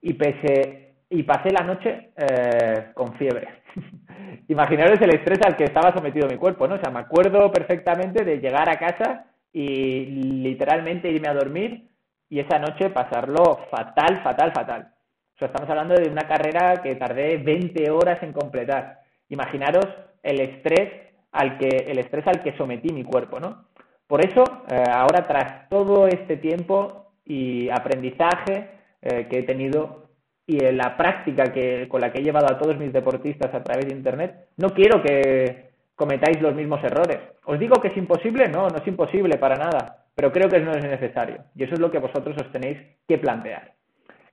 y, 0.00 0.14
pese, 0.14 0.85
y 1.08 1.22
pasé 1.22 1.50
la 1.50 1.64
noche 1.64 2.10
eh, 2.16 2.90
con 2.94 3.14
fiebre. 3.14 3.48
Imaginaros 4.48 5.00
el 5.00 5.14
estrés 5.14 5.40
al 5.44 5.56
que 5.56 5.64
estaba 5.64 5.92
sometido 5.92 6.28
mi 6.28 6.36
cuerpo, 6.36 6.66
¿no? 6.66 6.76
O 6.76 6.80
sea, 6.80 6.90
me 6.90 7.00
acuerdo 7.00 7.50
perfectamente 7.52 8.24
de 8.24 8.38
llegar 8.38 8.68
a 8.68 8.78
casa 8.78 9.26
y 9.52 10.06
literalmente 10.42 11.10
irme 11.10 11.28
a 11.28 11.34
dormir 11.34 11.88
y 12.28 12.40
esa 12.40 12.58
noche 12.58 12.90
pasarlo 12.90 13.60
fatal, 13.70 14.22
fatal, 14.22 14.52
fatal. 14.52 14.92
O 15.34 15.38
sea, 15.38 15.48
estamos 15.48 15.68
hablando 15.68 15.94
de 15.94 16.08
una 16.08 16.26
carrera 16.26 16.82
que 16.82 16.94
tardé 16.96 17.36
20 17.36 17.90
horas 17.90 18.22
en 18.22 18.32
completar. 18.32 19.00
Imaginaros 19.28 19.86
el 20.22 20.40
estrés 20.40 20.90
al 21.32 21.58
que, 21.58 21.68
el 21.88 21.98
estrés 21.98 22.26
al 22.26 22.42
que 22.42 22.56
sometí 22.56 22.92
mi 22.92 23.04
cuerpo, 23.04 23.38
¿no? 23.38 23.66
Por 24.06 24.24
eso, 24.24 24.44
eh, 24.70 24.84
ahora 24.90 25.24
tras 25.24 25.68
todo 25.68 26.06
este 26.06 26.36
tiempo 26.36 27.12
y 27.24 27.68
aprendizaje 27.68 28.70
eh, 29.02 29.26
que 29.28 29.40
he 29.40 29.42
tenido 29.42 30.05
y 30.46 30.64
en 30.64 30.76
la 30.76 30.96
práctica 30.96 31.52
que, 31.52 31.88
con 31.88 32.00
la 32.00 32.12
que 32.12 32.20
he 32.20 32.24
llevado 32.24 32.46
a 32.46 32.58
todos 32.58 32.78
mis 32.78 32.92
deportistas 32.92 33.52
a 33.52 33.62
través 33.62 33.86
de 33.86 33.94
Internet, 33.94 34.48
no 34.56 34.70
quiero 34.70 35.02
que 35.02 35.70
cometáis 35.96 36.40
los 36.40 36.54
mismos 36.54 36.82
errores. 36.84 37.18
¿Os 37.44 37.58
digo 37.58 37.80
que 37.80 37.88
es 37.88 37.96
imposible? 37.96 38.48
No, 38.48 38.68
no 38.68 38.76
es 38.76 38.86
imposible 38.86 39.38
para 39.38 39.56
nada, 39.56 40.04
pero 40.14 40.30
creo 40.30 40.48
que 40.48 40.60
no 40.60 40.72
es 40.72 40.84
necesario. 40.84 41.44
Y 41.56 41.64
eso 41.64 41.74
es 41.74 41.80
lo 41.80 41.90
que 41.90 41.98
vosotros 41.98 42.36
os 42.40 42.52
tenéis 42.52 42.78
que 43.08 43.18
plantear. 43.18 43.72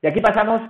Y 0.02 0.08
aquí 0.08 0.20
pasamos, 0.20 0.62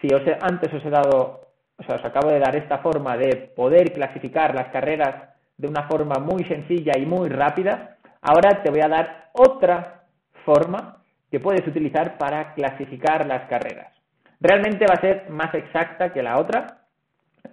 si 0.00 0.08
os 0.14 0.22
antes 0.40 0.72
os 0.72 0.84
he 0.84 0.90
dado, 0.90 1.48
o 1.78 1.82
sea, 1.82 1.96
os 1.96 2.04
acabo 2.04 2.30
de 2.30 2.38
dar 2.38 2.54
esta 2.54 2.78
forma 2.78 3.16
de 3.16 3.34
poder 3.56 3.92
clasificar 3.92 4.54
las 4.54 4.68
carreras 4.68 5.30
de 5.56 5.66
una 5.66 5.88
forma 5.88 6.20
muy 6.20 6.44
sencilla 6.44 6.92
y 6.98 7.06
muy 7.06 7.28
rápida, 7.28 7.96
ahora 8.20 8.62
te 8.62 8.70
voy 8.70 8.80
a 8.80 8.88
dar 8.88 9.30
otra 9.32 10.02
forma 10.44 11.02
que 11.30 11.40
puedes 11.40 11.66
utilizar 11.66 12.18
para 12.18 12.54
clasificar 12.54 13.26
las 13.26 13.48
carreras. 13.48 13.96
Realmente 14.40 14.86
va 14.86 14.94
a 14.94 15.00
ser 15.00 15.30
más 15.30 15.54
exacta 15.54 16.12
que 16.12 16.22
la 16.22 16.38
otra 16.38 16.82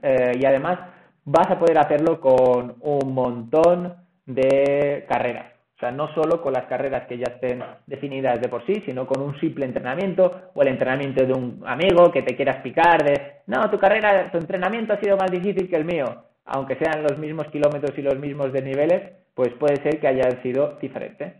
eh, 0.02 0.34
y 0.40 0.46
además 0.46 0.80
vas 1.26 1.50
a 1.50 1.60
poder 1.60 1.78
hacerlo 1.78 2.20
con 2.20 2.76
un 2.82 3.14
montón 3.14 3.96
de 4.26 5.06
carreras. 5.08 5.54
O 5.76 5.80
sea, 5.80 5.92
no 5.92 6.14
solo 6.14 6.42
con 6.42 6.54
las 6.54 6.66
carreras 6.66 7.08
que 7.08 7.18
ya 7.18 7.26
estén 7.34 7.62
definidas 7.88 8.40
de 8.40 8.48
por 8.48 8.66
sí, 8.66 8.84
sino 8.86 9.06
con 9.06 9.22
un 9.22 9.38
simple 9.40 9.66
entrenamiento 9.66 10.52
o 10.54 10.62
el 10.62 10.70
entrenamiento 10.70 11.26
de 11.26 11.34
un 11.34 11.64
amigo 11.66 12.12
que 12.12 12.22
te 12.22 12.36
quieras 12.36 12.62
picar 12.62 13.04
de, 13.04 13.42
no, 13.48 13.70
tu 13.70 13.78
carrera, 13.80 14.32
tu 14.32 14.38
entrenamiento 14.38 14.94
ha 14.94 15.00
sido 15.00 15.18
más 15.18 15.32
difícil 15.32 15.70
que 15.70 15.76
el 15.76 15.86
mío. 15.86 16.06
Aunque 16.46 16.76
sean 16.76 17.04
los 17.04 17.18
mismos 17.18 17.48
kilómetros 17.48 17.98
y 17.98 18.02
los 18.02 18.18
mismos 18.18 18.54
desniveles, 18.54 19.12
pues 19.34 19.50
puede 19.60 19.78
ser 19.78 20.00
que 20.00 20.08
haya 20.08 20.30
sido 20.42 20.78
diferente. 20.82 21.36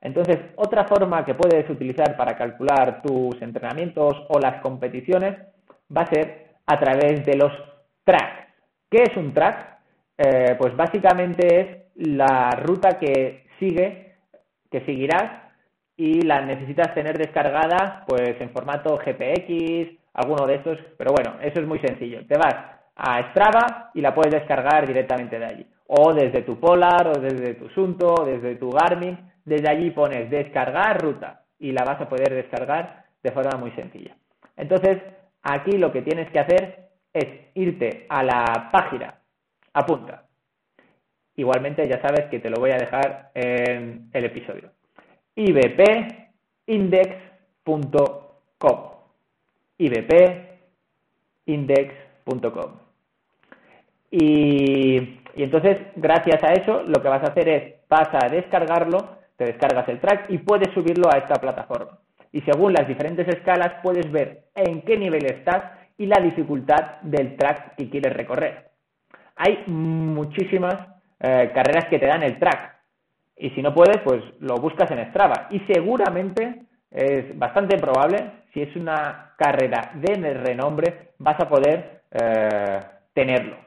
Entonces, 0.00 0.38
otra 0.56 0.84
forma 0.84 1.24
que 1.24 1.34
puedes 1.34 1.68
utilizar 1.68 2.16
para 2.16 2.36
calcular 2.36 3.02
tus 3.02 3.40
entrenamientos 3.42 4.24
o 4.28 4.38
las 4.38 4.60
competiciones 4.62 5.36
va 5.94 6.02
a 6.02 6.06
ser 6.06 6.46
a 6.66 6.78
través 6.78 7.24
de 7.24 7.36
los 7.36 7.52
tracks. 8.04 8.52
¿Qué 8.90 9.02
es 9.02 9.16
un 9.16 9.32
track? 9.32 9.78
Eh, 10.18 10.56
pues 10.58 10.76
básicamente 10.76 11.60
es 11.60 11.68
la 11.96 12.50
ruta 12.50 12.98
que 12.98 13.46
sigue, 13.58 14.14
que 14.70 14.80
seguirás 14.80 15.46
y 15.96 16.22
la 16.22 16.40
necesitas 16.42 16.94
tener 16.94 17.16
descargada 17.18 18.04
pues 18.06 18.40
en 18.40 18.50
formato 18.50 18.98
GPX, 18.98 19.96
alguno 20.14 20.46
de 20.46 20.56
estos, 20.56 20.78
pero 20.96 21.12
bueno, 21.12 21.38
eso 21.42 21.60
es 21.60 21.66
muy 21.66 21.78
sencillo. 21.80 22.26
Te 22.26 22.38
vas 22.38 22.54
a 22.96 23.30
Strava 23.30 23.90
y 23.94 24.00
la 24.00 24.14
puedes 24.14 24.32
descargar 24.32 24.86
directamente 24.86 25.38
de 25.38 25.44
allí. 25.44 25.66
o 25.88 26.12
desde 26.12 26.42
tu 26.42 26.58
Polar, 26.58 27.06
o 27.06 27.20
desde 27.20 27.54
tu 27.54 27.68
Sunto, 27.68 28.12
o 28.12 28.24
desde 28.24 28.56
tu 28.56 28.70
Garmin. 28.70 29.16
Desde 29.46 29.70
allí 29.70 29.90
pones 29.90 30.28
descargar 30.28 31.00
ruta 31.00 31.44
y 31.58 31.72
la 31.72 31.84
vas 31.84 31.98
a 32.02 32.08
poder 32.08 32.34
descargar 32.34 33.06
de 33.22 33.30
forma 33.30 33.56
muy 33.58 33.70
sencilla. 33.70 34.14
Entonces, 34.56 35.00
aquí 35.42 35.78
lo 35.78 35.90
que 35.90 36.02
tienes 36.02 36.30
que 36.30 36.38
hacer 36.38 36.90
es 37.14 37.26
irte 37.54 38.04
a 38.10 38.22
la 38.22 38.68
página, 38.70 39.14
apunta. 39.72 40.24
Igualmente 41.36 41.88
ya 41.88 42.02
sabes 42.02 42.26
que 42.30 42.40
te 42.40 42.50
lo 42.50 42.60
voy 42.60 42.72
a 42.72 42.76
dejar 42.76 43.30
en 43.34 44.10
el 44.12 44.24
episodio. 44.26 44.72
ibpindex.com 45.34 45.96
ibpindex.com 51.46 52.86
y, 54.10 54.96
y 55.34 55.42
entonces, 55.42 55.78
gracias 55.96 56.42
a 56.42 56.52
eso, 56.52 56.82
lo 56.84 57.02
que 57.02 57.08
vas 57.08 57.22
a 57.22 57.32
hacer 57.32 57.48
es, 57.48 57.74
vas 57.88 58.08
a 58.12 58.28
descargarlo, 58.28 59.16
te 59.36 59.44
descargas 59.44 59.88
el 59.88 60.00
track 60.00 60.30
y 60.30 60.38
puedes 60.38 60.72
subirlo 60.74 61.08
a 61.12 61.18
esta 61.18 61.34
plataforma. 61.34 61.98
Y 62.32 62.40
según 62.42 62.72
las 62.72 62.86
diferentes 62.86 63.26
escalas, 63.28 63.74
puedes 63.82 64.10
ver 64.10 64.44
en 64.54 64.82
qué 64.82 64.96
nivel 64.96 65.24
estás 65.26 65.72
y 65.98 66.06
la 66.06 66.20
dificultad 66.20 67.00
del 67.02 67.36
track 67.36 67.76
que 67.76 67.88
quieres 67.88 68.12
recorrer. 68.12 68.70
Hay 69.36 69.64
muchísimas 69.66 70.74
eh, 71.20 71.50
carreras 71.54 71.86
que 71.86 71.98
te 71.98 72.06
dan 72.06 72.22
el 72.22 72.38
track. 72.38 72.76
Y 73.36 73.50
si 73.50 73.62
no 73.62 73.74
puedes, 73.74 73.98
pues 73.98 74.22
lo 74.40 74.56
buscas 74.56 74.90
en 74.90 75.10
Strava. 75.10 75.48
Y 75.50 75.60
seguramente 75.60 76.62
es 76.90 77.38
bastante 77.38 77.76
probable, 77.76 78.30
si 78.52 78.62
es 78.62 78.74
una 78.76 79.32
carrera 79.36 79.92
de 79.94 80.34
renombre, 80.34 81.12
vas 81.18 81.38
a 81.40 81.48
poder 81.48 82.02
eh, 82.10 82.80
tenerlo 83.12 83.66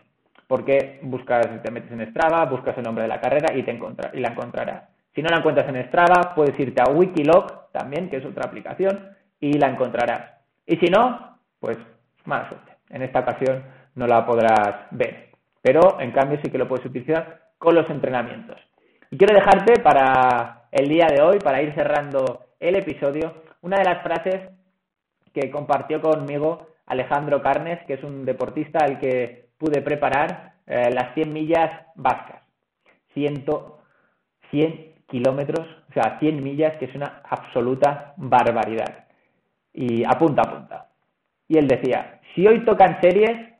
porque 0.49 0.99
buscas, 1.03 1.45
te 1.61 1.69
metes 1.69 1.91
en 1.91 2.09
Strava, 2.09 2.43
buscas 2.45 2.75
el 2.75 2.83
nombre 2.83 3.03
de 3.03 3.07
la 3.07 3.21
carrera 3.21 3.55
y, 3.55 3.61
te 3.61 3.79
y 4.13 4.19
la 4.19 4.29
encontrarás. 4.29 4.83
Si 5.13 5.21
no 5.21 5.29
la 5.29 5.37
encuentras 5.37 5.67
en 5.67 5.87
Strava, 5.87 6.33
puedes 6.35 6.59
irte 6.59 6.81
a 6.81 6.91
Wikilog 6.91 7.71
también, 7.71 8.09
que 8.09 8.17
es 8.17 8.25
otra 8.25 8.45
aplicación, 8.45 9.09
y 9.39 9.53
la 9.53 9.69
encontrarás. 9.69 10.39
Y 10.65 10.77
si 10.77 10.87
no, 10.87 11.37
pues 11.59 11.77
mala 12.25 12.47
suerte. 12.47 12.71
En 12.89 13.01
esta 13.01 13.19
ocasión 13.19 13.63
no 13.95 14.07
la 14.07 14.25
podrás 14.25 14.87
ver. 14.91 15.29
Pero 15.61 15.99
en 15.99 16.11
cambio 16.11 16.39
sí 16.43 16.51
que 16.51 16.57
lo 16.57 16.67
puedes 16.67 16.85
utilizar 16.85 17.49
con 17.57 17.75
los 17.75 17.89
entrenamientos. 17.89 18.57
Y 19.11 19.17
quiero 19.17 19.33
dejarte 19.33 19.81
para 19.81 20.67
el 20.71 20.87
día 20.87 21.07
de 21.07 21.21
hoy, 21.21 21.39
para 21.39 21.61
ir 21.61 21.73
cerrando 21.73 22.45
el 22.59 22.75
episodio, 22.75 23.43
una 23.61 23.77
de 23.77 23.85
las 23.85 24.03
frases 24.03 24.49
que 25.33 25.49
compartió 25.49 26.01
conmigo 26.01 26.67
Alejandro 26.85 27.41
Carnes, 27.41 27.79
que 27.85 27.95
es 27.95 28.03
un 28.03 28.25
deportista 28.25 28.79
al 28.83 28.99
que 28.99 29.49
pude 29.57 29.81
preparar 29.81 30.53
eh, 30.65 30.89
las 30.91 31.13
100 31.13 31.33
millas 31.33 31.69
vascas. 31.95 32.41
100, 33.13 33.45
100 34.51 34.93
kilómetros, 35.09 35.67
o 35.89 35.93
sea, 35.93 36.17
100 36.19 36.43
millas, 36.43 36.77
que 36.77 36.85
es 36.85 36.95
una 36.95 37.21
absoluta 37.29 38.13
barbaridad. 38.17 39.07
Y 39.73 40.03
apunta, 40.03 40.43
apunta. 40.43 40.87
Y 41.47 41.57
él 41.57 41.67
decía, 41.67 42.19
si 42.33 42.47
hoy 42.47 42.63
tocan 42.63 42.99
series, 43.01 43.53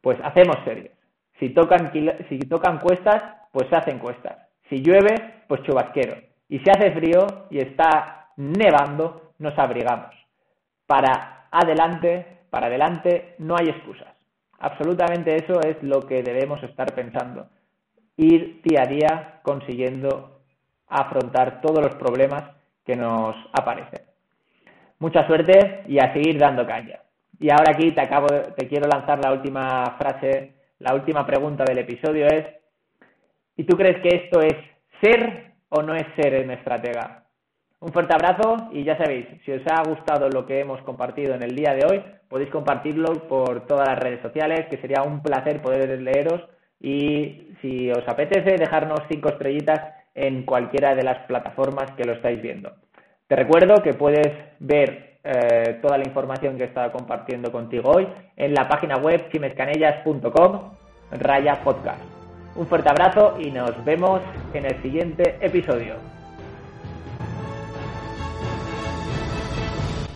pues 0.00 0.18
hacemos 0.22 0.56
series. 0.64 0.92
Si 1.38 1.50
tocan, 1.50 1.92
si 2.28 2.38
tocan 2.40 2.78
cuestas, 2.78 3.22
pues 3.52 3.68
se 3.68 3.76
hacen 3.76 3.98
cuestas. 3.98 4.36
Si 4.68 4.80
llueve, 4.80 5.42
pues 5.48 5.62
chubasquero. 5.62 6.16
Y 6.48 6.58
si 6.60 6.70
hace 6.70 6.92
frío 6.92 7.46
y 7.50 7.58
está 7.58 8.30
nevando, 8.36 9.32
nos 9.38 9.58
abrigamos. 9.58 10.14
Para 10.86 11.48
adelante, 11.50 12.38
para 12.50 12.66
adelante, 12.66 13.34
no 13.38 13.56
hay 13.56 13.68
excusas. 13.68 14.14
Absolutamente 14.58 15.34
eso 15.36 15.60
es 15.60 15.82
lo 15.82 16.00
que 16.02 16.22
debemos 16.22 16.62
estar 16.62 16.94
pensando. 16.94 17.48
Ir 18.16 18.62
día 18.62 18.82
a 18.82 18.86
día 18.86 19.40
consiguiendo 19.42 20.33
afrontar 20.94 21.60
todos 21.60 21.84
los 21.84 21.94
problemas 21.96 22.44
que 22.84 22.96
nos 22.96 23.34
aparecen. 23.52 24.02
Mucha 24.98 25.26
suerte 25.26 25.84
y 25.88 25.98
a 25.98 26.12
seguir 26.12 26.38
dando 26.38 26.66
caña. 26.66 27.00
Y 27.40 27.50
ahora 27.50 27.72
aquí 27.72 27.90
te 27.92 28.00
acabo, 28.00 28.26
te 28.56 28.68
quiero 28.68 28.88
lanzar 28.88 29.18
la 29.22 29.32
última 29.32 29.96
frase, 29.98 30.54
la 30.78 30.94
última 30.94 31.26
pregunta 31.26 31.64
del 31.64 31.78
episodio 31.78 32.26
es 32.26 32.46
¿y 33.56 33.64
tú 33.64 33.76
crees 33.76 34.00
que 34.02 34.16
esto 34.16 34.40
es 34.40 34.54
ser 35.02 35.52
o 35.68 35.82
no 35.82 35.94
es 35.94 36.06
ser 36.16 36.34
en 36.34 36.50
estratega? 36.50 37.24
Un 37.80 37.92
fuerte 37.92 38.14
abrazo 38.14 38.70
y 38.72 38.84
ya 38.84 38.96
sabéis, 38.96 39.26
si 39.44 39.52
os 39.52 39.62
ha 39.70 39.82
gustado 39.82 40.30
lo 40.30 40.46
que 40.46 40.60
hemos 40.60 40.80
compartido 40.82 41.34
en 41.34 41.42
el 41.42 41.54
día 41.54 41.74
de 41.74 41.84
hoy, 41.84 42.02
podéis 42.28 42.50
compartirlo 42.50 43.12
por 43.28 43.66
todas 43.66 43.88
las 43.88 43.98
redes 43.98 44.22
sociales, 44.22 44.66
que 44.70 44.78
sería 44.78 45.02
un 45.02 45.22
placer 45.22 45.60
poder 45.60 46.00
leeros 46.00 46.40
y 46.80 47.48
si 47.60 47.90
os 47.90 48.06
apetece 48.08 48.56
dejarnos 48.56 49.00
cinco 49.10 49.28
estrellitas 49.28 49.93
en 50.14 50.44
cualquiera 50.44 50.94
de 50.94 51.02
las 51.02 51.26
plataformas 51.26 51.90
que 51.92 52.04
lo 52.04 52.12
estáis 52.14 52.40
viendo. 52.40 52.72
Te 53.26 53.36
recuerdo 53.36 53.82
que 53.82 53.94
puedes 53.94 54.28
ver 54.60 55.18
eh, 55.24 55.78
toda 55.80 55.96
la 55.98 56.04
información 56.06 56.56
que 56.56 56.64
he 56.64 56.66
estado 56.66 56.92
compartiendo 56.92 57.50
contigo 57.50 57.90
hoy 57.90 58.06
en 58.36 58.52
la 58.52 58.68
página 58.68 58.96
web 58.96 59.30
chimescanellas.com 59.32 60.72
raya 61.12 61.62
podcast. 61.64 62.02
Un 62.56 62.66
fuerte 62.66 62.88
abrazo 62.88 63.36
y 63.40 63.50
nos 63.50 63.84
vemos 63.84 64.20
en 64.52 64.66
el 64.66 64.82
siguiente 64.82 65.38
episodio. 65.40 65.96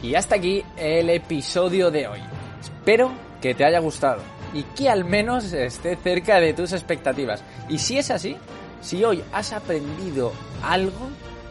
Y 0.03 0.15
hasta 0.15 0.37
aquí 0.37 0.63
el 0.77 1.11
episodio 1.11 1.91
de 1.91 2.07
hoy. 2.07 2.21
Espero 2.61 3.11
que 3.41 3.55
te 3.55 3.65
haya 3.65 3.81
gustado 3.81 4.23
y 4.55 4.63
que 4.63 4.89
al 4.89 5.05
menos 5.05 5.53
esté 5.53 5.97
cerca 5.97 6.39
de 6.39 6.55
tus 6.55 6.73
expectativas. 6.73 7.45
Y 7.69 7.79
si 7.79 7.99
es 7.99 8.11
así, 8.11 8.37
si 8.81 9.05
hoy 9.05 9.23
has 9.33 9.53
aprendido 9.53 10.33
algo, 10.63 11.09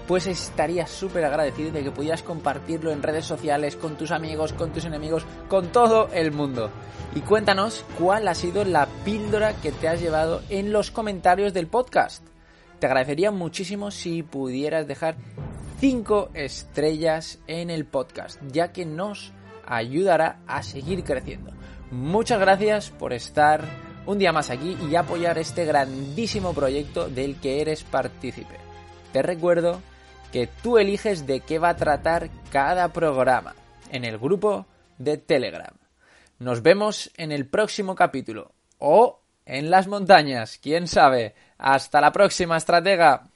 pues 0.08 0.26
estaría 0.26 0.88
súper 0.88 1.26
agradecido 1.26 1.72
de 1.72 1.84
que 1.84 1.92
pudieras 1.92 2.24
compartirlo 2.24 2.92
en 2.92 3.04
redes 3.04 3.26
sociales, 3.26 3.76
con 3.76 3.98
tus 3.98 4.12
amigos, 4.12 4.54
con 4.54 4.72
tus 4.72 4.86
enemigos, 4.86 5.26
con 5.50 5.68
todo 5.68 6.08
el 6.14 6.32
mundo. 6.32 6.72
Y 7.14 7.20
cuéntanos 7.22 7.84
cuál 7.98 8.28
ha 8.28 8.34
sido 8.34 8.64
la 8.64 8.88
píldora 9.04 9.54
que 9.62 9.72
te 9.72 9.90
has 9.90 10.00
llevado 10.00 10.42
en 10.50 10.72
los 10.72 10.92
comentarios 10.92 11.54
del 11.54 11.68
podcast. 11.68 12.24
Te 12.80 12.88
agradecería 12.88 13.32
muchísimo 13.32 13.92
si 13.92 14.24
pudieras 14.24 14.88
dejar 14.88 15.18
5 15.80 16.30
estrellas 16.34 17.40
en 17.48 17.70
el 17.70 17.86
podcast, 17.86 18.40
ya 18.48 18.72
que 18.72 18.86
nos 18.86 19.34
ayudará 19.66 20.40
a 20.48 20.64
seguir 20.64 21.04
creciendo. 21.04 21.52
Muchas 21.92 22.40
gracias 22.40 22.90
por 22.92 23.14
estar 23.14 23.64
un 24.08 24.18
día 24.18 24.32
más 24.32 24.50
aquí 24.50 24.76
y 24.90 24.96
apoyar 24.96 25.38
este 25.38 25.66
grandísimo 25.66 26.54
proyecto 26.54 27.10
del 27.10 27.36
que 27.36 27.62
eres 27.62 27.84
partícipe. 27.84 28.56
Te 29.12 29.22
recuerdo 29.22 29.82
que 30.32 30.48
tú 30.48 30.78
eliges 30.78 31.28
de 31.28 31.42
qué 31.42 31.60
va 31.60 31.70
a 31.70 31.76
tratar 31.78 32.30
cada 32.50 32.88
programa 32.92 33.54
en 33.92 34.06
el 34.06 34.18
grupo 34.18 34.66
de 34.98 35.18
Telegram. 35.18 35.74
Nos 36.40 36.62
vemos 36.62 37.12
en 37.18 37.32
el 37.32 37.48
próximo 37.48 37.96
capítulo 37.96 38.54
o 38.80 39.20
en 39.46 39.70
las 39.70 39.88
montañas, 39.88 40.58
quién 40.62 40.88
sabe. 40.88 41.36
Hasta 41.58 42.02
la 42.02 42.12
próxima, 42.12 42.58
estratega. 42.58 43.28